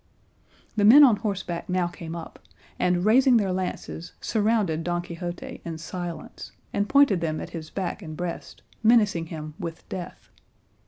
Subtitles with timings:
[0.77, 2.39] The men on horseback now came up,
[2.79, 8.01] and raising their lances surrounded Don Quixote in silence, and pointed them at his back
[8.01, 10.31] and breast, menacing him with death.